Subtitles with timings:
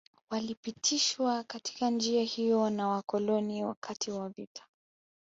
[0.29, 4.63] Walipitishwa katika njia hiyo na Wakoloni wakati wa vita